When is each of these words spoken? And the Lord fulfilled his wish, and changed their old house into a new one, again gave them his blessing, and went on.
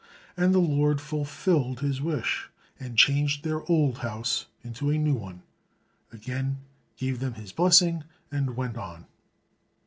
And 0.35 0.51
the 0.51 0.57
Lord 0.57 0.99
fulfilled 0.99 1.81
his 1.81 2.01
wish, 2.01 2.49
and 2.79 2.97
changed 2.97 3.43
their 3.43 3.61
old 3.69 3.99
house 3.99 4.47
into 4.63 4.89
a 4.89 4.97
new 4.97 5.13
one, 5.13 5.43
again 6.11 6.57
gave 6.97 7.19
them 7.19 7.35
his 7.35 7.51
blessing, 7.51 8.05
and 8.31 8.57
went 8.57 8.77
on. 8.77 9.05